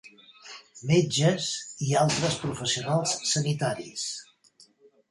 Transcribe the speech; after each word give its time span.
metges 0.91 1.51
i 1.89 1.91
altres 2.05 2.41
professionals 2.47 3.17
sanitaris. 3.35 4.13